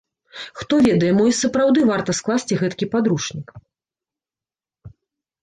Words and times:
Хто 0.61 0.75
ведае, 0.85 1.11
мо 1.17 1.23
і 1.31 1.33
сапраўды 1.41 1.83
варта 1.91 2.11
скласці 2.21 2.59
гэткі 2.63 2.89
падручнік. 2.95 3.55